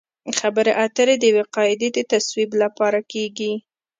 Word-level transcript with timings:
خبرې 0.39 0.71
اترې 0.85 1.15
د 1.19 1.23
یوې 1.31 1.43
قاعدې 1.55 1.87
د 1.93 1.97
تصویب 2.11 2.51
لپاره 2.61 2.99
کیږي 3.11 3.53